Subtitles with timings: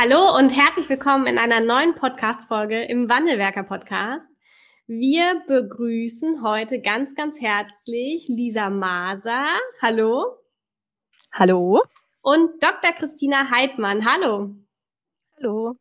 [0.00, 4.30] Hallo und herzlich willkommen in einer neuen Podcast-Folge im Wandelwerker-Podcast.
[4.86, 9.48] Wir begrüßen heute ganz, ganz herzlich Lisa Maser.
[9.82, 10.36] Hallo.
[11.32, 11.82] Hallo.
[12.20, 12.92] Und Dr.
[12.92, 14.04] Christina Heidmann.
[14.08, 14.54] Hallo.
[15.36, 15.74] Hallo.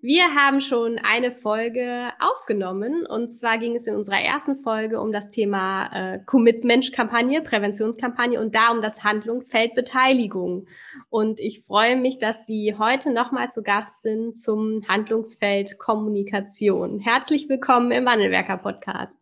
[0.00, 5.12] Wir haben schon eine Folge aufgenommen und zwar ging es in unserer ersten Folge um
[5.12, 10.66] das Thema äh, Commitment-Kampagne, Präventionskampagne und da um das Handlungsfeld Beteiligung.
[11.08, 16.98] Und ich freue mich, dass Sie heute nochmal zu Gast sind zum Handlungsfeld Kommunikation.
[16.98, 19.20] Herzlich willkommen im Wandelwerker Podcast.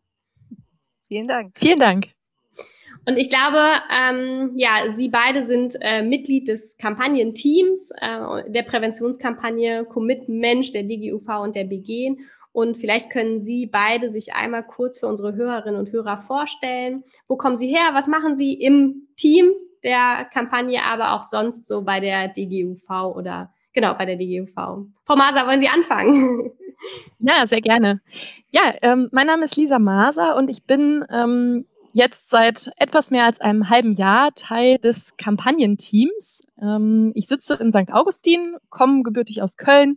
[1.09, 1.59] Vielen Dank.
[1.59, 2.20] Vielen Dank.
[3.07, 3.59] Und ich glaube,
[3.91, 10.83] ähm, ja, Sie beide sind äh, Mitglied des Kampagnenteams äh, der Präventionskampagne Commit Mensch der
[10.83, 12.17] DGUV und der BG.
[12.53, 17.05] Und vielleicht können Sie beide sich einmal kurz für unsere Hörerinnen und Hörer vorstellen.
[17.29, 17.91] Wo kommen Sie her?
[17.93, 19.51] Was machen Sie im Team
[19.83, 24.55] der Kampagne, aber auch sonst so bei der DGUV oder genau bei der DGUV?
[25.05, 26.53] Frau Maser, wollen Sie anfangen?
[27.19, 28.01] Ja, sehr gerne.
[28.49, 33.25] Ja, ähm, mein Name ist Lisa Maser und ich bin ähm, jetzt seit etwas mehr
[33.25, 36.41] als einem halben Jahr Teil des Kampagnenteams.
[36.61, 37.93] Ähm, ich sitze in St.
[37.93, 39.97] Augustin, komme gebürtig aus Köln.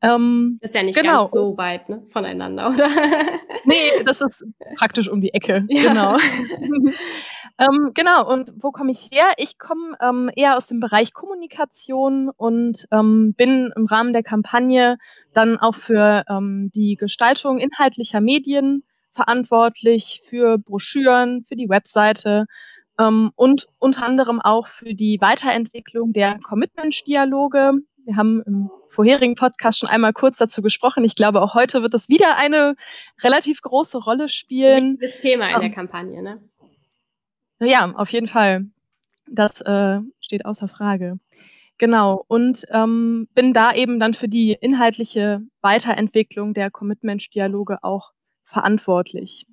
[0.00, 1.18] Ähm, ist ja nicht genau.
[1.18, 2.86] ganz so weit ne, voneinander, oder?
[3.64, 5.60] nee, das ist praktisch um die Ecke.
[5.68, 5.88] Ja.
[5.88, 6.16] Genau.
[7.58, 9.32] ähm, genau, und wo komme ich her?
[9.38, 14.98] Ich komme ähm, eher aus dem Bereich Kommunikation und ähm, bin im Rahmen der Kampagne
[15.32, 18.84] dann auch für ähm, die Gestaltung inhaltlicher Medien
[19.18, 22.46] verantwortlich für Broschüren, für die Webseite
[23.00, 27.72] ähm, und unter anderem auch für die Weiterentwicklung der Commitment-Dialoge.
[28.04, 31.02] Wir haben im vorherigen Podcast schon einmal kurz dazu gesprochen.
[31.02, 32.76] Ich glaube, auch heute wird das wieder eine
[33.20, 34.98] relativ große Rolle spielen.
[35.00, 36.40] Das Thema in ähm, der Kampagne, ne?
[37.60, 38.66] Ja, auf jeden Fall.
[39.26, 41.18] Das äh, steht außer Frage.
[41.76, 48.12] Genau, und ähm, bin da eben dann für die inhaltliche Weiterentwicklung der Commitment-Dialoge auch
[48.48, 49.46] verantwortlich.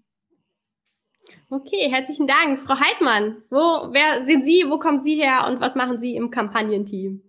[1.50, 2.60] Okay, herzlichen Dank.
[2.60, 6.32] Frau Heidmann, wo, wer sind Sie, wo kommen Sie her und was machen Sie im
[6.32, 7.22] Kampagnenteam?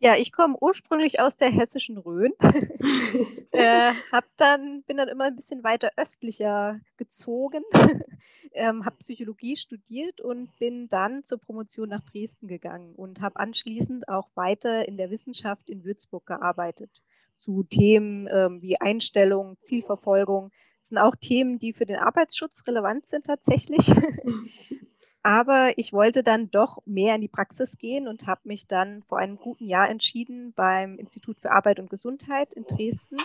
[0.00, 2.32] Ja, ich komme ursprünglich aus der hessischen Rhön.
[3.50, 7.64] äh, hab dann, bin dann immer ein bisschen weiter östlicher gezogen,
[8.52, 14.08] ähm, habe Psychologie studiert und bin dann zur Promotion nach Dresden gegangen und habe anschließend
[14.08, 17.02] auch weiter in der Wissenschaft in Würzburg gearbeitet
[17.38, 20.50] zu Themen ähm, wie Einstellung, Zielverfolgung.
[20.78, 23.90] Das sind auch Themen, die für den Arbeitsschutz relevant sind tatsächlich.
[25.22, 29.18] Aber ich wollte dann doch mehr in die Praxis gehen und habe mich dann vor
[29.18, 33.16] einem guten Jahr entschieden, beim Institut für Arbeit und Gesundheit in Dresden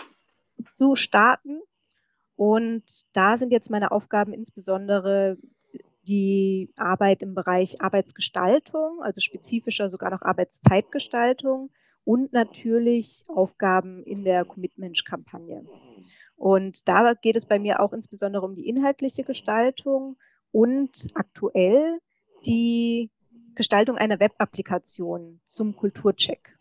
[0.74, 1.60] zu starten.
[2.36, 5.38] Und da sind jetzt meine Aufgaben insbesondere
[6.02, 11.70] die Arbeit im Bereich Arbeitsgestaltung, also spezifischer sogar noch Arbeitszeitgestaltung,
[12.04, 15.64] und natürlich Aufgaben in der Commitment-Kampagne.
[16.36, 20.16] Und da geht es bei mir auch insbesondere um die inhaltliche Gestaltung
[20.52, 22.00] und aktuell
[22.46, 23.10] die
[23.54, 26.58] Gestaltung einer Web-Applikation zum Kulturcheck.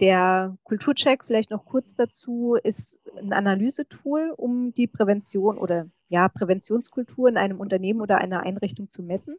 [0.00, 7.28] Der Kulturcheck, vielleicht noch kurz dazu, ist ein Analysetool, um die Prävention oder ja, Präventionskultur
[7.28, 9.36] in einem Unternehmen oder einer Einrichtung zu messen.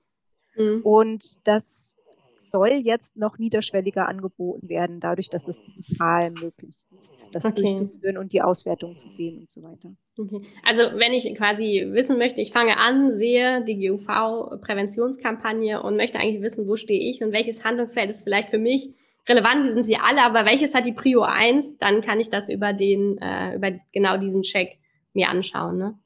[0.56, 0.82] Mhm.
[0.84, 1.98] Und das
[2.38, 7.62] soll jetzt noch niederschwelliger angeboten werden, dadurch, dass es digital möglich ist, das okay.
[7.62, 9.96] durchzuführen und die Auswertung zu sehen und so weiter.
[10.18, 10.42] Okay.
[10.66, 16.42] Also wenn ich quasi wissen möchte, ich fange an, sehe die GUV-Präventionskampagne und möchte eigentlich
[16.42, 18.96] wissen, wo stehe ich und welches Handlungsfeld ist vielleicht für mich
[19.28, 22.50] relevant, die sind hier alle, aber welches hat die Prio 1, dann kann ich das
[22.50, 24.80] über den, äh, über genau diesen Check
[25.14, 26.00] mir anschauen, ne?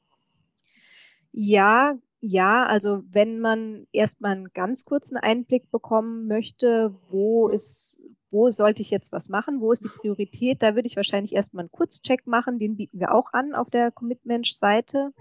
[1.32, 8.48] Ja, ja, also wenn man erstmal einen ganz kurzen Einblick bekommen möchte, wo ist, wo
[8.48, 11.72] sollte ich jetzt was machen, wo ist die Priorität, da würde ich wahrscheinlich erstmal einen
[11.72, 15.12] Kurzcheck machen, den bieten wir auch an auf der Commitment-Seite.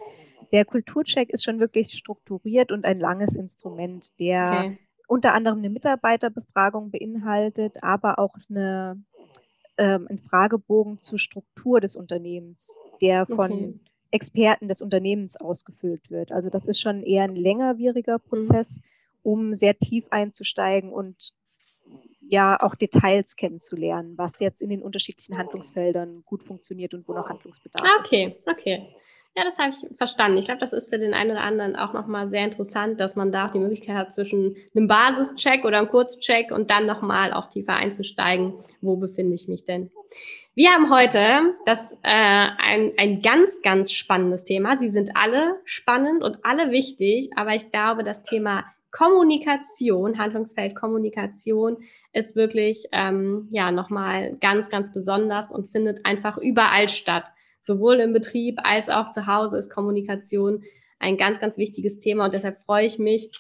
[0.52, 4.78] Der Kulturcheck ist schon wirklich strukturiert und ein langes Instrument, der okay.
[5.08, 9.04] unter anderem eine Mitarbeiterbefragung beinhaltet, aber auch eine,
[9.80, 13.80] ähm, einen Fragebogen zur Struktur des Unternehmens, der von okay
[14.12, 16.32] Experten des Unternehmens ausgefüllt wird.
[16.32, 18.30] Also das ist schon eher ein längerwieriger mhm.
[18.30, 18.82] Prozess,
[19.24, 21.34] um sehr tief einzusteigen und
[22.22, 27.28] ja auch Details kennenzulernen, was jetzt in den unterschiedlichen Handlungsfeldern gut funktioniert und wo noch
[27.28, 28.48] Handlungsbedarf ah, okay, ist.
[28.48, 28.96] Okay, okay.
[29.34, 30.38] Ja, das habe ich verstanden.
[30.38, 33.32] Ich glaube, das ist für den einen oder anderen auch nochmal sehr interessant, dass man
[33.32, 37.48] da auch die Möglichkeit hat, zwischen einem Basischeck oder einem Kurzcheck und dann nochmal auch
[37.48, 38.54] tiefer einzusteigen.
[38.82, 39.90] Wo befinde ich mich denn?
[40.54, 42.10] Wir haben heute das äh,
[42.58, 44.76] ein, ein ganz, ganz spannendes Thema.
[44.76, 51.78] Sie sind alle spannend und alle wichtig, aber ich glaube, das Thema Kommunikation, Handlungsfeld Kommunikation
[52.12, 58.14] ist wirklich ähm, ja nochmal ganz, ganz besonders und findet einfach überall statt sowohl im
[58.14, 60.64] Betrieb als auch zu Hause ist Kommunikation
[61.00, 62.26] ein ganz, ganz wichtiges Thema.
[62.26, 63.32] Und deshalb freue ich mich,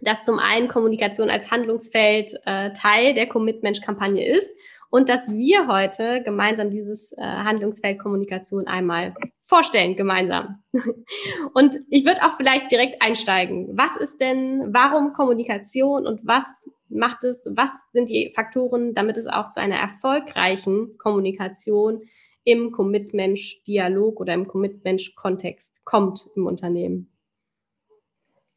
[0.00, 4.50] dass zum einen Kommunikation als Handlungsfeld äh, Teil der Commitment-Kampagne ist
[4.90, 9.14] und dass wir heute gemeinsam dieses äh, Handlungsfeld Kommunikation einmal
[9.44, 10.62] vorstellen, gemeinsam.
[11.54, 13.70] und ich würde auch vielleicht direkt einsteigen.
[13.72, 19.26] Was ist denn, warum Kommunikation und was macht es, was sind die Faktoren, damit es
[19.26, 22.02] auch zu einer erfolgreichen Kommunikation
[22.44, 27.10] im Commit-Mensch-Dialog oder im Commit-Mensch-Kontext kommt im Unternehmen?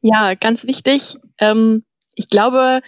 [0.00, 1.16] Ja, ganz wichtig.
[1.38, 1.84] Ähm,
[2.14, 2.80] ich glaube,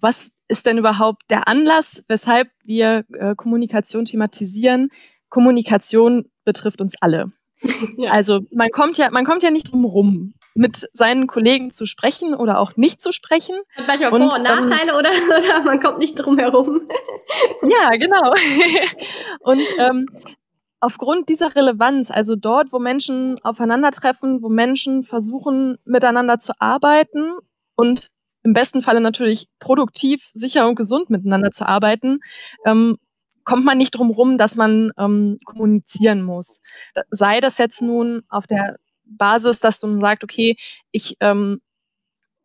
[0.00, 4.90] was ist denn überhaupt der Anlass, weshalb wir äh, Kommunikation thematisieren?
[5.28, 7.32] Kommunikation betrifft uns alle.
[7.98, 8.12] Ja.
[8.12, 12.34] Also man kommt ja, man kommt ja nicht drum rum, mit seinen Kollegen zu sprechen
[12.34, 13.56] oder auch nicht zu sprechen.
[13.76, 16.82] Hat manchmal Vor- und, und Nachteile ähm, oder, oder, man kommt nicht drum herum.
[17.62, 18.34] ja, genau.
[19.40, 20.06] und ähm,
[20.80, 27.32] aufgrund dieser Relevanz, also dort, wo Menschen aufeinandertreffen, wo Menschen versuchen, miteinander zu arbeiten
[27.76, 28.08] und
[28.42, 32.20] im besten Falle natürlich produktiv, sicher und gesund miteinander zu arbeiten,
[32.64, 32.96] ähm,
[33.44, 36.60] kommt man nicht drum rum, dass man ähm, kommunizieren muss.
[37.10, 38.76] Sei das jetzt nun auf der
[39.10, 40.56] Basis, dass du sagst, okay,
[40.90, 41.60] ich ähm,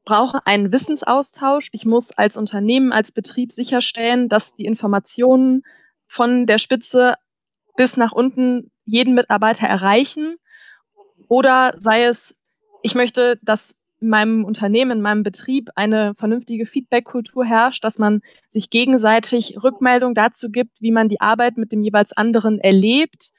[0.05, 1.69] brauche einen Wissensaustausch.
[1.71, 5.63] Ich muss als Unternehmen, als Betrieb sicherstellen, dass die Informationen
[6.07, 7.15] von der Spitze
[7.75, 10.37] bis nach unten jeden Mitarbeiter erreichen.
[11.27, 12.35] Oder sei es,
[12.83, 18.21] ich möchte, dass in meinem Unternehmen, in meinem Betrieb eine vernünftige Feedback-Kultur herrscht, dass man
[18.47, 23.31] sich gegenseitig Rückmeldung dazu gibt, wie man die Arbeit mit dem jeweils anderen erlebt,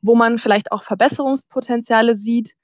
[0.00, 2.54] wo man vielleicht auch Verbesserungspotenziale sieht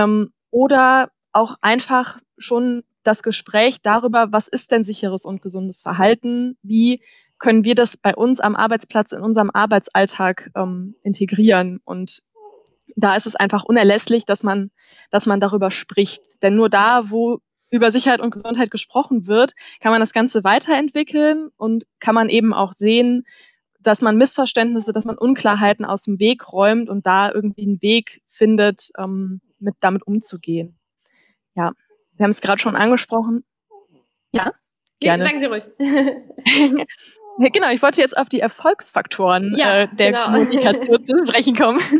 [0.00, 6.56] ähm, oder auch einfach schon das Gespräch darüber, was ist denn sicheres und gesundes Verhalten,
[6.62, 7.02] wie
[7.38, 12.22] können wir das bei uns am Arbeitsplatz in unserem Arbeitsalltag ähm, integrieren und
[12.96, 14.70] da ist es einfach unerlässlich, dass man,
[15.10, 16.42] dass man darüber spricht.
[16.42, 17.38] Denn nur da, wo
[17.70, 22.52] über Sicherheit und Gesundheit gesprochen wird, kann man das Ganze weiterentwickeln und kann man eben
[22.52, 23.24] auch sehen,
[23.80, 28.22] dass man Missverständnisse, dass man Unklarheiten aus dem Weg räumt und da irgendwie einen Weg
[28.26, 30.78] findet, ähm, mit damit umzugehen.
[31.54, 31.72] Ja,
[32.16, 33.44] wir haben es gerade schon angesprochen.
[34.32, 34.52] Ja,
[35.00, 35.22] gerne.
[35.22, 35.64] sagen Sie ruhig.
[37.38, 40.24] genau, ich wollte jetzt auf die Erfolgsfaktoren ja, äh, der genau.
[40.26, 41.80] Kommunikation zu sprechen kommen.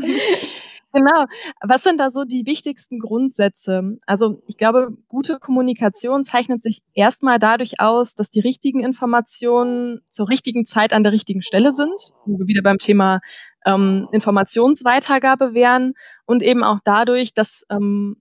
[0.93, 1.27] Genau.
[1.63, 3.99] Was sind da so die wichtigsten Grundsätze?
[4.07, 10.29] Also ich glaube, gute Kommunikation zeichnet sich erstmal dadurch aus, dass die richtigen Informationen zur
[10.29, 13.21] richtigen Zeit an der richtigen Stelle sind, wo wir wieder beim Thema
[13.67, 15.95] ähm, Informationsweitergabe wären
[16.27, 18.21] und eben auch dadurch, dass ähm,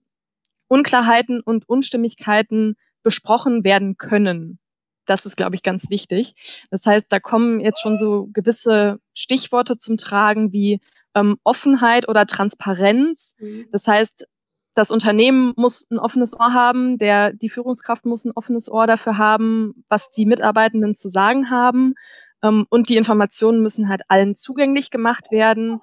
[0.68, 4.58] Unklarheiten und Unstimmigkeiten besprochen werden können.
[5.06, 6.66] Das ist, glaube ich, ganz wichtig.
[6.70, 10.80] Das heißt, da kommen jetzt schon so gewisse Stichworte zum Tragen wie
[11.14, 13.34] ähm, Offenheit oder Transparenz.
[13.40, 13.66] Mhm.
[13.72, 14.28] Das heißt,
[14.74, 19.18] das Unternehmen muss ein offenes Ohr haben, der, die Führungskraft muss ein offenes Ohr dafür
[19.18, 21.94] haben, was die Mitarbeitenden zu sagen haben.
[22.42, 25.80] Ähm, und die Informationen müssen halt allen zugänglich gemacht werden.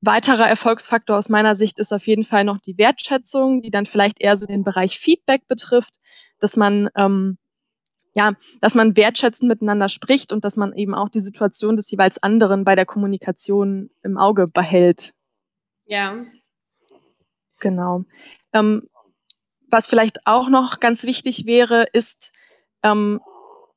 [0.00, 4.20] Weiterer Erfolgsfaktor aus meiner Sicht ist auf jeden Fall noch die Wertschätzung, die dann vielleicht
[4.20, 5.94] eher so den Bereich Feedback betrifft,
[6.40, 7.38] dass man ähm,
[8.14, 12.22] ja, dass man wertschätzend miteinander spricht und dass man eben auch die Situation des jeweils
[12.22, 15.14] anderen bei der Kommunikation im Auge behält.
[15.86, 16.24] Ja.
[17.58, 18.04] Genau.
[18.52, 18.88] Ähm,
[19.70, 22.32] was vielleicht auch noch ganz wichtig wäre, ist,
[22.82, 23.20] ähm,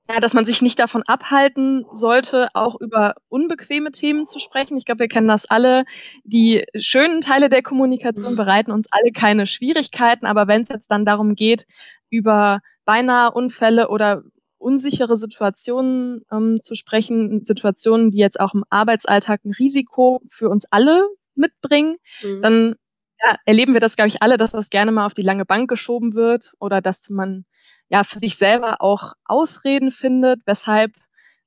[0.09, 4.77] ja, dass man sich nicht davon abhalten sollte, auch über unbequeme Themen zu sprechen.
[4.77, 5.83] Ich glaube, wir kennen das alle.
[6.23, 8.37] Die schönen Teile der Kommunikation mhm.
[8.37, 11.65] bereiten uns alle keine Schwierigkeiten, aber wenn es jetzt dann darum geht,
[12.09, 14.21] über beinahe Unfälle oder
[14.57, 20.65] unsichere Situationen ähm, zu sprechen, Situationen, die jetzt auch im Arbeitsalltag ein Risiko für uns
[20.71, 22.41] alle mitbringen, mhm.
[22.41, 22.75] dann
[23.23, 25.69] ja, erleben wir das, glaube ich, alle, dass das gerne mal auf die lange Bank
[25.69, 27.45] geschoben wird oder dass man
[27.89, 30.93] ja für sich selber auch Ausreden findet, weshalb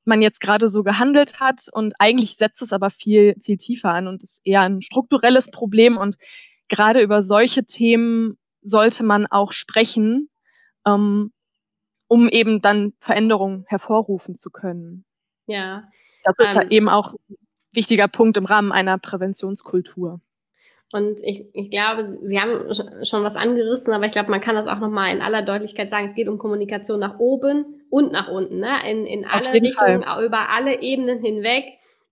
[0.04, 4.09] man jetzt gerade so gehandelt hat und eigentlich setzt es aber viel, viel tiefer an
[4.09, 6.16] und ist eher ein strukturelles Problem und
[6.68, 10.30] gerade über solche Themen sollte man auch sprechen,
[10.87, 11.33] ähm,
[12.09, 15.04] um eben dann Veränderungen hervorrufen zu können.
[15.47, 15.88] Ja.
[16.25, 17.37] Das ist ähm, eben auch ein
[17.73, 20.21] wichtiger Punkt im Rahmen einer Präventionskultur.
[20.92, 22.73] Und ich, ich glaube, Sie haben
[23.04, 26.07] schon was angerissen, aber ich glaube, man kann das auch nochmal in aller Deutlichkeit sagen.
[26.07, 28.71] Es geht um Kommunikation nach oben und nach unten, ne?
[28.88, 30.25] in, in alle Richtungen, Fall.
[30.25, 31.64] über alle Ebenen hinweg.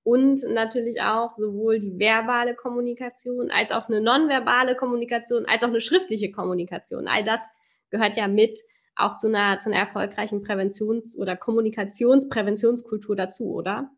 [0.02, 5.80] Und natürlich auch sowohl die verbale Kommunikation als auch eine nonverbale Kommunikation, als auch eine
[5.80, 7.08] schriftliche Kommunikation.
[7.08, 7.40] All das
[7.90, 8.60] gehört ja mit
[8.94, 13.90] auch zu einer, zu einer erfolgreichen Präventions- oder Kommunikationspräventionskultur dazu, oder?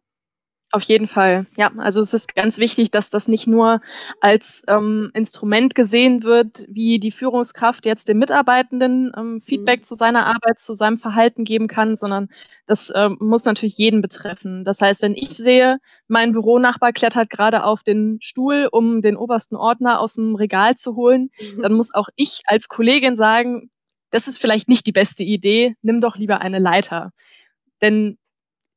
[0.71, 1.71] Auf jeden Fall, ja.
[1.79, 3.81] Also es ist ganz wichtig, dass das nicht nur
[4.21, 9.85] als ähm, Instrument gesehen wird, wie die Führungskraft jetzt dem Mitarbeitenden ähm, Feedback mhm.
[9.85, 12.29] zu seiner Arbeit, zu seinem Verhalten geben kann, sondern
[12.67, 14.67] das ähm, muss natürlich jeden betreffen.
[14.67, 19.57] Das heißt, wenn ich sehe, mein Büronachbar klettert gerade auf den Stuhl, um den obersten
[19.57, 21.63] Ordner aus dem Regal zu holen, mhm.
[21.63, 23.71] dann muss auch ich als Kollegin sagen,
[24.11, 27.13] das ist vielleicht nicht die beste Idee, nimm doch lieber eine Leiter.
[27.81, 28.19] Denn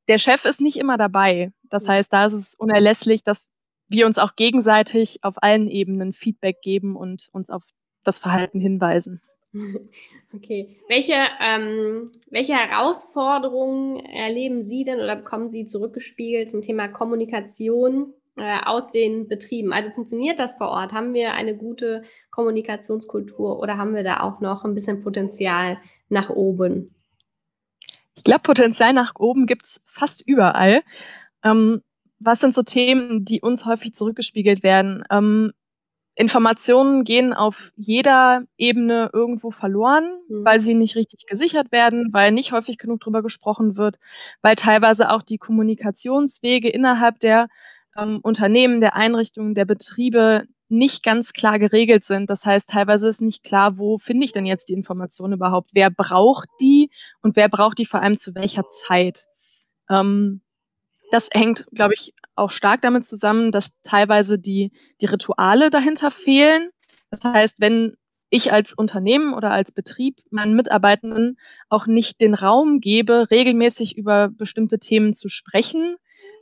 [0.08, 1.52] der Chef ist nicht immer dabei.
[1.70, 1.92] Das mhm.
[1.92, 3.50] heißt, da ist es unerlässlich, dass
[3.88, 7.70] wir uns auch gegenseitig auf allen Ebenen Feedback geben und uns auf
[8.04, 9.22] das Verhalten hinweisen.
[10.34, 10.78] Okay.
[10.88, 18.60] Welche, ähm, welche Herausforderungen erleben Sie denn oder bekommen Sie zurückgespiegelt zum Thema Kommunikation äh,
[18.64, 19.74] aus den Betrieben?
[19.74, 20.94] Also funktioniert das vor Ort?
[20.94, 26.30] Haben wir eine gute Kommunikationskultur oder haben wir da auch noch ein bisschen Potenzial nach
[26.30, 26.96] oben?
[28.16, 30.82] Ich glaube, Potenzial nach oben gibt's fast überall.
[31.44, 31.82] Ähm,
[32.20, 35.04] was sind so Themen, die uns häufig zurückgespiegelt werden?
[35.10, 35.54] Ähm,
[36.16, 40.46] Informationen gehen auf jeder Ebene irgendwo verloren, mhm.
[40.46, 43.98] weil sie nicht richtig gesichert werden, weil nicht häufig genug drüber gesprochen wird,
[44.42, 47.48] weil teilweise auch die Kommunikationswege innerhalb der
[47.98, 52.30] ähm, Unternehmen, der Einrichtungen, der Betriebe nicht ganz klar geregelt sind.
[52.30, 55.72] Das heißt, teilweise ist nicht klar, wo finde ich denn jetzt die Information überhaupt?
[55.74, 56.90] Wer braucht die
[57.22, 59.26] und wer braucht die vor allem zu welcher Zeit?
[59.90, 60.42] Ähm,
[61.12, 66.70] das hängt, glaube ich, auch stark damit zusammen, dass teilweise die, die Rituale dahinter fehlen.
[67.10, 67.98] Das heißt, wenn
[68.30, 71.38] ich als Unternehmen oder als Betrieb meinen Mitarbeitenden
[71.68, 75.98] auch nicht den Raum gebe, regelmäßig über bestimmte Themen zu sprechen,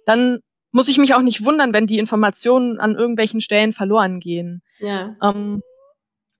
[0.05, 4.61] dann muss ich mich auch nicht wundern, wenn die Informationen an irgendwelchen Stellen verloren gehen.
[4.79, 5.15] Ja.
[5.21, 5.61] Ähm,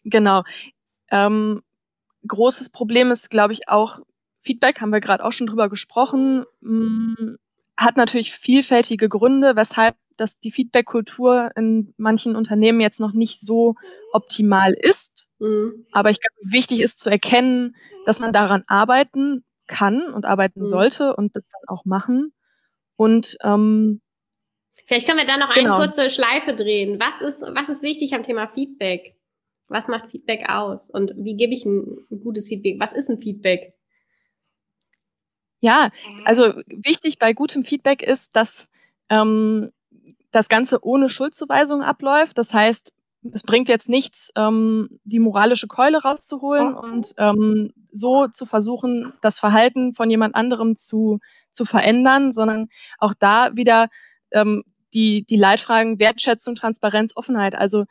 [0.03, 0.43] genau.
[1.09, 1.63] Ähm,
[2.27, 3.99] großes Problem ist, glaube ich, auch
[4.41, 7.37] Feedback, haben wir gerade auch schon drüber gesprochen, mh, mm,
[7.77, 13.75] hat natürlich vielfältige Gründe, weshalb dass die Feedback-Kultur in manchen Unternehmen jetzt noch nicht so
[14.11, 15.27] optimal ist.
[15.39, 15.85] Mhm.
[15.91, 20.65] Aber ich glaube, wichtig ist zu erkennen, dass man daran arbeiten kann und arbeiten mhm.
[20.65, 22.33] sollte und das dann auch machen.
[22.95, 24.01] Und ähm,
[24.89, 25.75] Vielleicht können wir da noch genau.
[25.75, 26.99] eine kurze Schleife drehen.
[26.99, 29.15] Was ist, was ist wichtig am Thema Feedback?
[29.67, 30.89] Was macht Feedback aus?
[30.89, 32.77] Und wie gebe ich ein, gutes Feedback?
[32.79, 33.75] Was ist ein Feedback?
[35.59, 35.91] Ja,
[36.25, 38.71] also wichtig bei gutem Feedback ist, dass
[39.09, 39.69] ähm,
[40.31, 42.39] das Ganze ohne Schuldzuweisung abläuft.
[42.39, 42.91] Das heißt,
[43.31, 46.79] es bringt jetzt nichts, ähm, die moralische Keule rauszuholen oh.
[46.79, 51.19] und ähm, so zu versuchen, das Verhalten von jemand anderem zu,
[51.51, 53.89] zu verändern, sondern auch da wieder
[54.31, 57.55] ähm, die, die Leitfragen Wertschätzung, Transparenz, Offenheit.
[57.55, 57.85] Also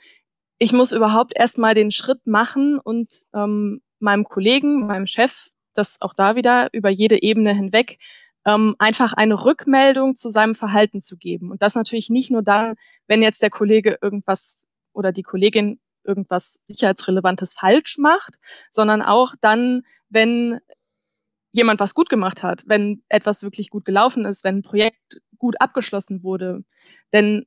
[0.58, 6.14] ich muss überhaupt erstmal den Schritt machen und ähm, meinem Kollegen, meinem Chef, das auch
[6.14, 7.98] da wieder über jede Ebene hinweg,
[8.44, 11.50] ähm, einfach eine Rückmeldung zu seinem Verhalten zu geben.
[11.50, 12.74] Und das natürlich nicht nur dann,
[13.06, 18.38] wenn jetzt der Kollege irgendwas oder die Kollegin irgendwas sicherheitsrelevantes falsch macht,
[18.70, 20.58] sondern auch dann, wenn
[21.58, 25.60] jemand was gut gemacht hat, wenn etwas wirklich gut gelaufen ist, wenn ein Projekt gut
[25.60, 26.64] abgeschlossen wurde.
[27.12, 27.44] Denn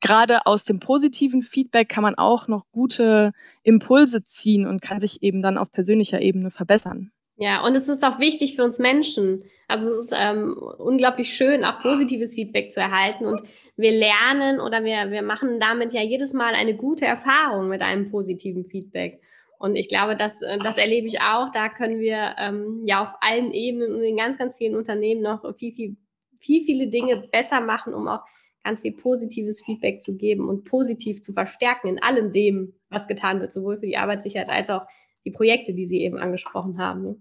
[0.00, 5.22] gerade aus dem positiven Feedback kann man auch noch gute Impulse ziehen und kann sich
[5.22, 7.10] eben dann auf persönlicher Ebene verbessern.
[7.36, 9.44] Ja, und es ist auch wichtig für uns Menschen.
[9.66, 13.24] Also es ist ähm, unglaublich schön, auch positives Feedback zu erhalten.
[13.24, 13.42] Und
[13.76, 18.10] wir lernen oder wir, wir machen damit ja jedes Mal eine gute Erfahrung mit einem
[18.10, 19.22] positiven Feedback.
[19.62, 21.48] Und ich glaube, das, äh, das erlebe ich auch.
[21.48, 25.56] Da können wir ähm, ja auf allen Ebenen und in ganz, ganz vielen Unternehmen noch
[25.56, 25.96] viel, viel,
[26.40, 28.22] viel, viele Dinge besser machen, um auch
[28.64, 33.40] ganz viel positives Feedback zu geben und positiv zu verstärken in allem dem, was getan
[33.40, 34.82] wird, sowohl für die Arbeitssicherheit als auch
[35.24, 37.02] die Projekte, die Sie eben angesprochen haben.
[37.02, 37.16] Ne?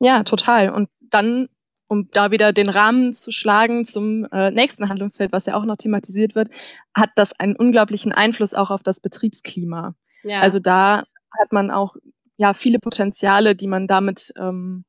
[0.00, 0.68] Ja, total.
[0.68, 1.48] Und dann,
[1.86, 5.76] um da wieder den Rahmen zu schlagen zum äh, nächsten Handlungsfeld, was ja auch noch
[5.76, 6.50] thematisiert wird,
[6.94, 9.94] hat das einen unglaublichen Einfluss auch auf das Betriebsklima.
[10.24, 10.40] Ja.
[10.40, 11.04] Also da
[11.38, 11.96] hat man auch
[12.36, 14.84] ja viele Potenziale, die man damit ähm,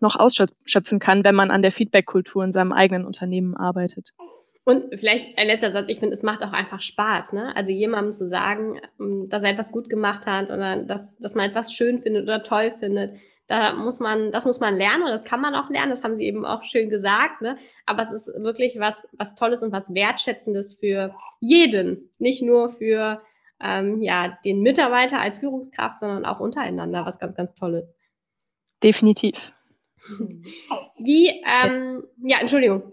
[0.00, 4.10] noch ausschöpfen kann, wenn man an der Feedback-Kultur in seinem eigenen Unternehmen arbeitet.
[4.64, 7.54] Und vielleicht ein letzter Satz, ich finde, es macht auch einfach Spaß, ne?
[7.56, 11.48] Also jemandem zu sagen, ähm, dass er etwas gut gemacht hat oder dass, dass man
[11.48, 13.14] etwas schön findet oder toll findet,
[13.48, 15.90] Da muss man, das muss man lernen und das kann man auch lernen.
[15.90, 17.42] Das haben Sie eben auch schön gesagt.
[17.42, 17.56] Ne?
[17.86, 23.20] Aber es ist wirklich was, was Tolles und was Wertschätzendes für jeden, nicht nur für
[23.62, 27.98] ähm, ja den Mitarbeiter als Führungskraft, sondern auch untereinander, was ganz, ganz Tolles.
[28.82, 29.52] Definitiv.
[30.98, 32.92] Wie, ähm, ja, Entschuldigung,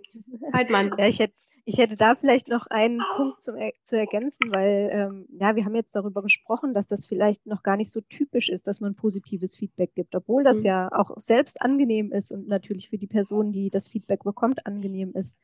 [0.54, 0.90] halt mal.
[0.98, 1.34] Ja, ich hätte
[1.70, 5.76] ich hätte da vielleicht noch einen Punkt zum, zu ergänzen, weil ähm, ja, wir haben
[5.76, 9.56] jetzt darüber gesprochen, dass das vielleicht noch gar nicht so typisch ist, dass man positives
[9.56, 10.68] Feedback gibt, obwohl das mhm.
[10.68, 15.12] ja auch selbst angenehm ist und natürlich für die Person, die das Feedback bekommt, angenehm
[15.14, 15.38] ist.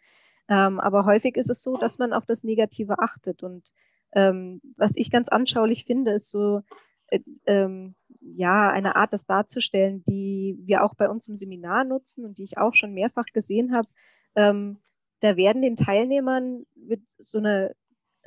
[0.48, 3.44] Ähm, aber häufig ist es so, dass man auf das Negative achtet.
[3.44, 3.72] Und
[4.14, 6.62] ähm, was ich ganz anschaulich finde, ist so,
[7.08, 12.26] äh, ähm, ja, eine Art, das darzustellen, die wir auch bei uns im Seminar nutzen
[12.26, 13.88] und die ich auch schon mehrfach gesehen habe.
[14.36, 14.80] Ähm,
[15.20, 17.76] da werden den Teilnehmern mit so eine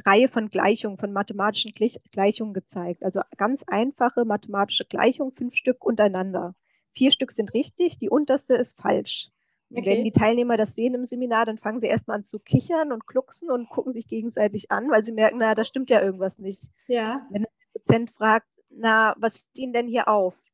[0.04, 1.72] Reihe von Gleichungen, von mathematischen
[2.12, 3.02] Gleichungen gezeigt.
[3.02, 6.54] Also ganz einfache mathematische Gleichungen, fünf Stück untereinander.
[6.92, 9.30] Vier Stück sind richtig, die unterste ist falsch.
[9.70, 9.84] Okay.
[9.84, 13.06] Wenn die Teilnehmer das sehen im Seminar, dann fangen sie erstmal an zu kichern und
[13.06, 16.70] klucksen und gucken sich gegenseitig an, weil sie merken, na, da stimmt ja irgendwas nicht.
[16.86, 17.26] Ja.
[17.30, 20.52] Wenn der Dozent fragt, na, was steht Ihnen denn hier auf?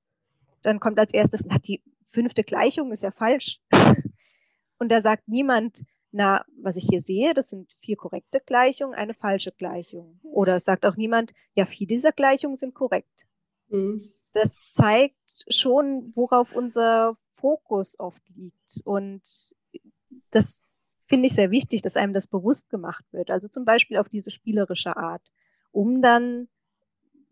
[0.63, 3.61] Dann kommt als erstes, na, die fünfte Gleichung ist ja falsch.
[4.79, 9.15] und da sagt niemand, na, was ich hier sehe, das sind vier korrekte Gleichungen, eine
[9.15, 10.21] falsche Gleichung.
[10.23, 13.27] Oder es sagt auch niemand, ja, vier dieser Gleichungen sind korrekt.
[13.69, 14.09] Mhm.
[14.33, 18.81] Das zeigt schon, worauf unser Fokus oft liegt.
[18.87, 19.21] Und
[20.31, 20.65] das
[21.05, 23.31] finde ich sehr wichtig, dass einem das bewusst gemacht wird.
[23.31, 25.21] Also zum Beispiel auf diese spielerische Art,
[25.71, 26.49] um dann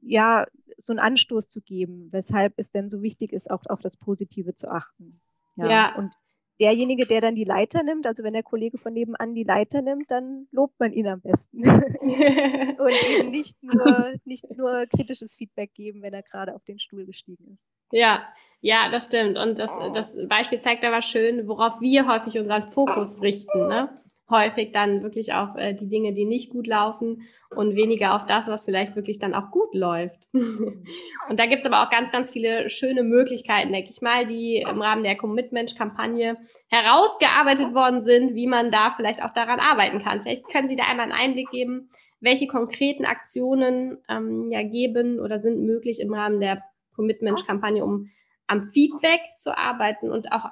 [0.03, 3.97] ja so einen Anstoß zu geben, weshalb es denn so wichtig ist, auch auf das
[3.97, 5.23] Positive zu achten.
[5.57, 5.71] Ja.
[5.71, 5.97] ja.
[5.97, 6.13] Und
[6.61, 10.11] derjenige, der dann die Leiter nimmt, also wenn der Kollege von nebenan die Leiter nimmt,
[10.11, 11.59] dann lobt man ihn am besten.
[11.63, 17.07] und eben nicht nur, nicht nur kritisches Feedback geben, wenn er gerade auf den Stuhl
[17.07, 17.71] gestiegen ist.
[17.93, 18.29] Ja,
[18.63, 19.39] ja, das stimmt.
[19.39, 23.69] Und das, das Beispiel zeigt aber schön, worauf wir häufig unseren Fokus richten.
[23.69, 24.03] Ne?
[24.33, 28.49] häufig dann wirklich auf äh, die Dinge, die nicht gut laufen und weniger auf das,
[28.49, 30.27] was vielleicht wirklich dann auch gut läuft.
[30.33, 34.81] und da gibt's aber auch ganz, ganz viele schöne Möglichkeiten, denke ich mal, die im
[34.81, 40.23] Rahmen der Commitment-Kampagne herausgearbeitet worden sind, wie man da vielleicht auch daran arbeiten kann.
[40.23, 45.39] Vielleicht können Sie da einmal einen Einblick geben, welche konkreten Aktionen ähm, ja geben oder
[45.39, 46.63] sind möglich im Rahmen der
[46.95, 48.11] Commitment-Kampagne, um
[48.47, 50.51] am Feedback zu arbeiten und auch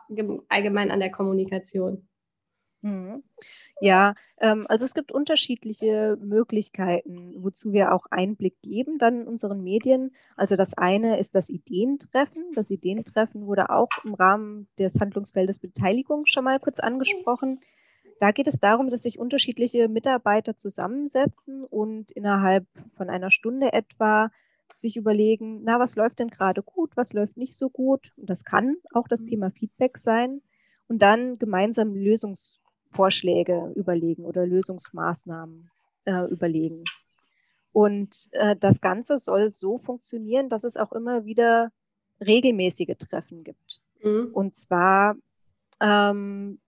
[0.49, 2.09] allgemein an der Kommunikation.
[2.83, 3.23] Mhm.
[3.81, 9.63] Ja, ähm, also es gibt unterschiedliche Möglichkeiten, wozu wir auch Einblick geben dann in unseren
[9.63, 10.15] Medien.
[10.37, 12.53] Also das eine ist das Ideentreffen.
[12.55, 17.61] Das Ideentreffen wurde auch im Rahmen des Handlungsfeldes Beteiligung schon mal kurz angesprochen.
[18.19, 24.31] Da geht es darum, dass sich unterschiedliche Mitarbeiter zusammensetzen und innerhalb von einer Stunde etwa
[24.73, 28.13] sich überlegen, na, was läuft denn gerade gut, was läuft nicht so gut.
[28.17, 29.27] Und das kann auch das mhm.
[29.27, 30.43] Thema Feedback sein.
[30.89, 35.71] Und dann gemeinsam Lösungs Vorschläge überlegen oder Lösungsmaßnahmen
[36.07, 36.85] äh, überlegen.
[37.73, 41.71] Und äh, das Ganze soll so funktionieren, dass es auch immer wieder
[42.21, 43.83] regelmäßige Treffen gibt.
[44.03, 44.31] Mhm.
[44.33, 45.17] Und zwar
[45.81, 46.59] ähm,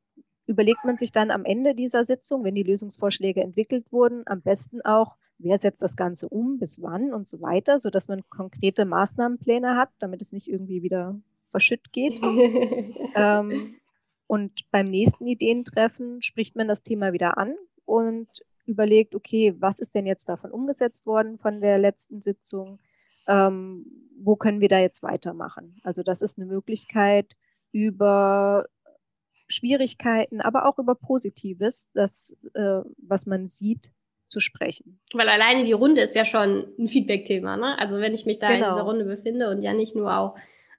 [0.47, 4.81] überlegt man sich dann am Ende dieser Sitzung, wenn die Lösungsvorschläge entwickelt wurden, am besten
[4.83, 8.85] auch, wer setzt das Ganze um, bis wann und so weiter, so dass man konkrete
[8.85, 12.15] Maßnahmenpläne hat, damit es nicht irgendwie wieder verschütt geht.
[13.15, 13.77] ähm,
[14.27, 18.29] und beim nächsten Ideentreffen spricht man das Thema wieder an und
[18.65, 22.79] überlegt, okay, was ist denn jetzt davon umgesetzt worden von der letzten Sitzung?
[23.29, 23.87] Ähm,
[24.19, 25.81] wo können wir da jetzt weitermachen?
[25.83, 27.37] Also das ist eine Möglichkeit
[27.73, 28.67] über
[29.49, 33.93] Schwierigkeiten, aber auch über Positives, das, äh, was man sieht,
[34.33, 34.99] zu sprechen.
[35.13, 37.57] Weil alleine die Runde ist ja schon ein Feedback-Thema.
[37.57, 37.79] Ne?
[37.79, 38.67] Also wenn ich mich da genau.
[38.67, 40.37] in dieser Runde befinde und ja nicht nur auch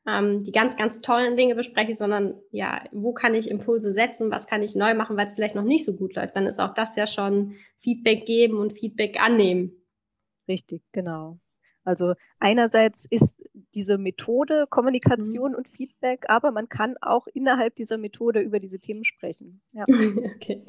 [0.07, 4.47] ähm, die ganz, ganz tollen Dinge bespreche, sondern ja, wo kann ich Impulse setzen, was
[4.47, 6.73] kann ich neu machen, weil es vielleicht noch nicht so gut läuft, dann ist auch
[6.73, 9.71] das ja schon Feedback geben und Feedback annehmen.
[10.47, 11.39] Richtig, genau.
[11.85, 13.43] Also einerseits ist
[13.75, 15.57] diese Methode Kommunikation mhm.
[15.57, 19.61] und Feedback, aber man kann auch innerhalb dieser Methode über diese Themen sprechen.
[19.73, 19.83] Ja.
[20.35, 20.63] okay.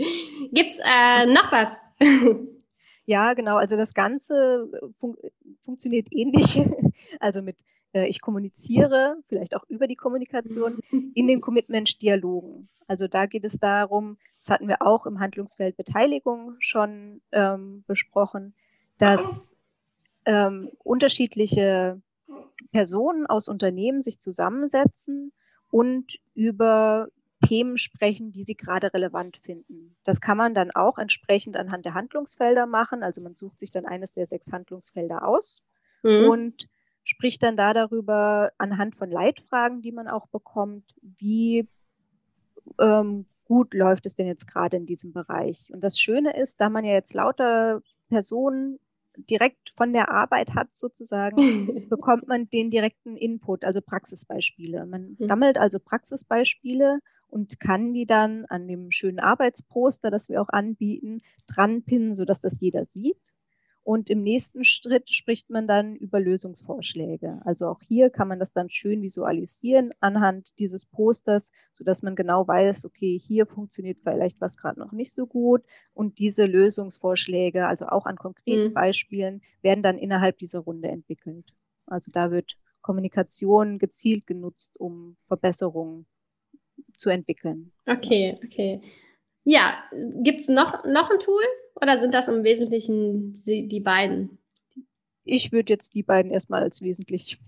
[0.52, 1.78] Gibt's äh, noch was?
[3.06, 3.56] ja, genau.
[3.56, 5.16] Also das Ganze fun
[5.60, 6.60] funktioniert ähnlich.
[7.20, 7.56] also mit
[7.94, 10.80] äh, ich kommuniziere, vielleicht auch über die Kommunikation,
[11.14, 12.68] in den Commitment-Dialogen.
[12.86, 18.54] Also da geht es darum, das hatten wir auch im Handlungsfeld Beteiligung schon ähm, besprochen,
[18.98, 19.56] dass
[20.26, 22.00] ähm, unterschiedliche
[22.72, 25.32] Personen aus Unternehmen sich zusammensetzen
[25.70, 27.08] und über
[27.46, 29.96] Themen sprechen, die sie gerade relevant finden.
[30.04, 33.02] Das kann man dann auch entsprechend anhand der Handlungsfelder machen.
[33.02, 35.64] Also man sucht sich dann eines der sechs Handlungsfelder aus
[36.02, 36.28] mhm.
[36.28, 36.68] und
[37.04, 41.68] spricht dann da darüber anhand von Leitfragen, die man auch bekommt, wie
[42.80, 45.68] ähm, gut läuft es denn jetzt gerade in diesem Bereich.
[45.72, 48.78] Und das Schöne ist, da man ja jetzt lauter Personen
[49.16, 51.36] direkt von der Arbeit hat sozusagen,
[51.88, 54.86] bekommt man den direkten Input, also Praxisbeispiele.
[54.86, 55.16] Man mhm.
[55.18, 57.00] sammelt also Praxisbeispiele
[57.34, 62.40] und kann die dann an dem schönen Arbeitsposter, das wir auch anbieten, dran pinnen, sodass
[62.42, 63.34] das jeder sieht.
[63.82, 67.40] Und im nächsten Schritt spricht man dann über Lösungsvorschläge.
[67.44, 72.14] Also auch hier kann man das dann schön visualisieren anhand dieses Posters, so dass man
[72.14, 75.64] genau weiß, okay, hier funktioniert vielleicht was gerade noch nicht so gut.
[75.92, 78.74] Und diese Lösungsvorschläge, also auch an konkreten mhm.
[78.74, 81.52] Beispielen, werden dann innerhalb dieser Runde entwickelt.
[81.86, 86.06] Also da wird Kommunikation gezielt genutzt, um Verbesserungen
[86.96, 87.72] zu entwickeln.
[87.86, 88.80] Okay, okay.
[89.44, 89.78] Ja,
[90.22, 91.42] gibt's noch, noch ein Tool
[91.80, 94.38] oder sind das im Wesentlichen die beiden?
[95.24, 97.38] Ich würde jetzt die beiden erstmal als wesentlich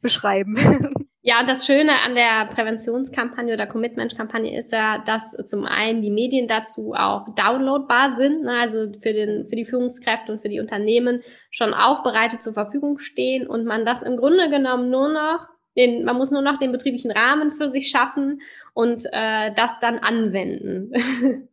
[0.00, 0.56] beschreiben.
[1.28, 6.12] Ja, und das Schöne an der Präventionskampagne oder Commitment-Kampagne ist ja, dass zum einen die
[6.12, 10.60] Medien dazu auch downloadbar sind, ne, also für, den, für die Führungskräfte und für die
[10.60, 16.04] Unternehmen schon aufbereitet zur Verfügung stehen und man das im Grunde genommen nur noch den,
[16.04, 18.40] man muss nur noch den betrieblichen Rahmen für sich schaffen
[18.74, 20.92] und äh, das dann anwenden.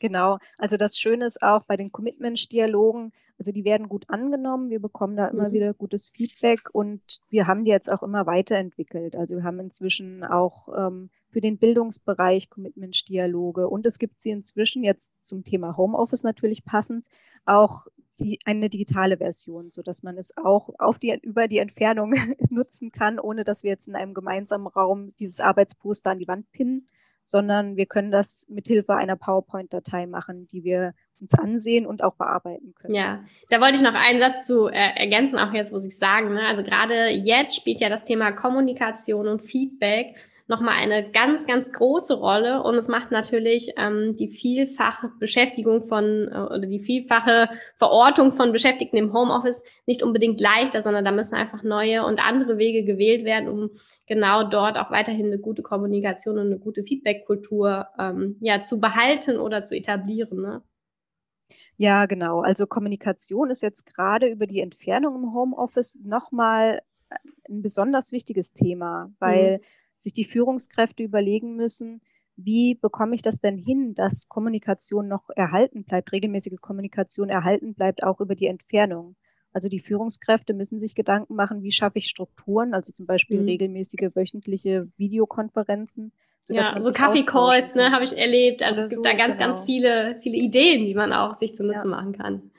[0.00, 0.38] genau.
[0.58, 4.70] Also das Schöne ist auch bei den Commitment-Dialogen, also die werden gut angenommen.
[4.70, 5.52] Wir bekommen da immer mhm.
[5.52, 9.14] wieder gutes Feedback und wir haben die jetzt auch immer weiterentwickelt.
[9.14, 14.82] Also wir haben inzwischen auch ähm, für den Bildungsbereich Commitment-Dialoge und es gibt sie inzwischen
[14.84, 17.06] jetzt zum Thema Homeoffice natürlich passend
[17.44, 17.86] auch
[18.20, 22.14] die, eine digitale Version, so dass man es auch auf die, über die Entfernung
[22.50, 26.50] nutzen kann, ohne dass wir jetzt in einem gemeinsamen Raum dieses Arbeitsposter an die Wand
[26.52, 26.88] pinnen,
[27.24, 32.14] sondern wir können das mit Hilfe einer PowerPoint-Datei machen, die wir uns ansehen und auch
[32.14, 32.94] bearbeiten können.
[32.94, 36.34] Ja, da wollte ich noch einen Satz zu äh, ergänzen, auch jetzt muss ich sagen.
[36.34, 36.46] Ne?
[36.46, 40.16] Also gerade jetzt spielt ja das Thema Kommunikation und Feedback
[40.48, 46.28] nochmal eine ganz, ganz große Rolle und es macht natürlich ähm, die vielfache Beschäftigung von
[46.30, 51.34] äh, oder die vielfache Verortung von Beschäftigten im Homeoffice nicht unbedingt leichter, sondern da müssen
[51.34, 53.70] einfach neue und andere Wege gewählt werden, um
[54.06, 59.38] genau dort auch weiterhin eine gute Kommunikation und eine gute Feedback-Kultur ähm, ja, zu behalten
[59.38, 60.42] oder zu etablieren.
[60.42, 60.62] Ne?
[61.76, 62.42] Ja, genau.
[62.42, 66.82] Also Kommunikation ist jetzt gerade über die Entfernung im Homeoffice nochmal
[67.48, 69.64] ein besonders wichtiges Thema, weil mhm
[69.96, 72.00] sich die Führungskräfte überlegen müssen,
[72.36, 78.02] wie bekomme ich das denn hin, dass Kommunikation noch erhalten bleibt, regelmäßige Kommunikation erhalten bleibt,
[78.02, 79.16] auch über die Entfernung.
[79.52, 83.46] Also die Führungskräfte müssen sich Gedanken machen, wie schaffe ich Strukturen, also zum Beispiel mhm.
[83.46, 86.12] regelmäßige wöchentliche Videokonferenzen.
[86.48, 88.62] Ja, so Kaffee-Calls, ne, habe ich erlebt.
[88.62, 89.46] Also Oder es gibt so, da ganz, genau.
[89.46, 91.90] ganz viele, viele Ideen, die man auch sich zunutze ja.
[91.90, 92.50] machen kann.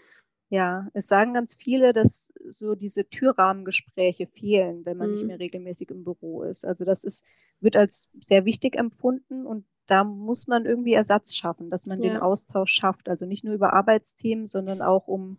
[0.49, 5.13] Ja, es sagen ganz viele, dass so diese Türrahmengespräche fehlen, wenn man mhm.
[5.13, 6.65] nicht mehr regelmäßig im Büro ist.
[6.65, 7.25] Also das ist,
[7.59, 12.09] wird als sehr wichtig empfunden und da muss man irgendwie Ersatz schaffen, dass man ja.
[12.09, 13.09] den Austausch schafft.
[13.09, 15.37] Also nicht nur über Arbeitsthemen, sondern auch um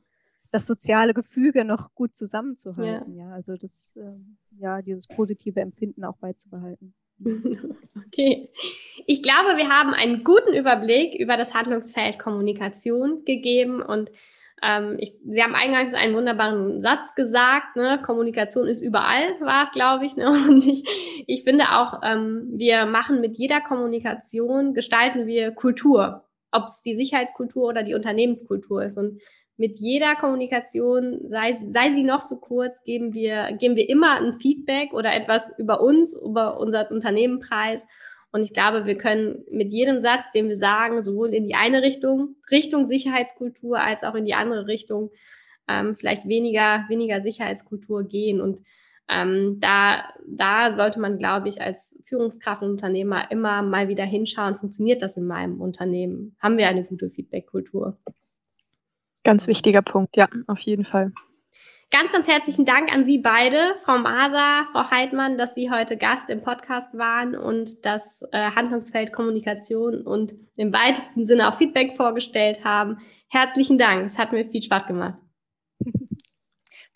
[0.51, 3.15] das soziale Gefüge noch gut zusammenzuhalten.
[3.15, 6.95] Ja, ja also das, äh, ja, dieses positive Empfinden auch beizubehalten.
[8.09, 8.49] Okay.
[9.07, 14.11] Ich glaube, wir haben einen guten Überblick über das Handlungsfeld Kommunikation gegeben und
[14.63, 18.01] ähm, ich, Sie haben eingangs einen wunderbaren Satz gesagt, ne?
[18.05, 20.17] Kommunikation ist überall, war es, glaube ich.
[20.17, 20.29] Ne?
[20.49, 20.85] Und ich,
[21.27, 26.95] ich finde auch, ähm, wir machen mit jeder Kommunikation, gestalten wir Kultur, ob es die
[26.95, 28.99] Sicherheitskultur oder die Unternehmenskultur ist.
[28.99, 29.21] Und
[29.57, 34.39] mit jeder Kommunikation, sei, sei sie noch so kurz, geben wir, geben wir immer ein
[34.39, 37.89] Feedback oder etwas über uns, über unser Unternehmen preis
[38.31, 41.83] und ich glaube, wir können mit jedem Satz, den wir sagen, sowohl in die eine
[41.83, 45.11] Richtung, Richtung Sicherheitskultur, als auch in die andere Richtung,
[45.67, 48.41] ähm, vielleicht weniger, weniger Sicherheitskultur gehen.
[48.41, 48.63] Und
[49.09, 54.59] ähm, da, da sollte man, glaube ich, als Führungskraft und Unternehmer immer mal wieder hinschauen,
[54.59, 56.37] funktioniert das in meinem Unternehmen?
[56.39, 57.99] Haben wir eine gute Feedback-Kultur?
[59.25, 61.13] Ganz wichtiger Punkt, ja, auf jeden Fall.
[61.91, 66.29] Ganz, ganz herzlichen Dank an Sie beide, Frau Maser, Frau Heidmann, dass Sie heute Gast
[66.29, 72.63] im Podcast waren und das äh, Handlungsfeld Kommunikation und im weitesten Sinne auch Feedback vorgestellt
[72.63, 72.99] haben.
[73.29, 74.05] Herzlichen Dank.
[74.05, 75.15] Es hat mir viel Spaß gemacht.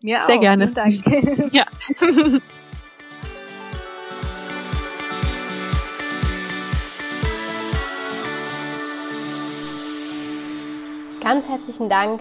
[0.02, 0.40] Mir Sehr auch.
[0.40, 0.70] gerne.
[0.72, 1.52] Vielen Dank.
[1.52, 1.64] ja.
[11.22, 12.20] Ganz herzlichen Dank